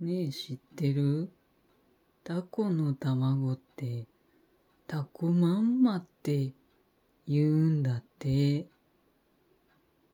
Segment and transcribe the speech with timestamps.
[0.00, 1.30] ねえ、知ってる？
[2.24, 4.06] タコの卵って
[4.86, 6.54] タコまんまって
[7.28, 8.66] 言うんだって。